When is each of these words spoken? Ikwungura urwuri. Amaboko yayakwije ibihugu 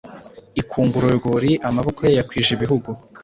Ikwungura 0.61 1.05
urwuri. 1.09 1.51
Amaboko 1.69 1.99
yayakwije 2.07 2.49
ibihugu 2.53 2.89